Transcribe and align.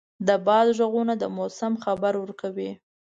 د 0.27 0.29
باد 0.45 0.67
ږغونه 0.77 1.13
د 1.21 1.23
موسم 1.37 1.73
خبر 1.83 2.13
ورکوي. 2.19 2.71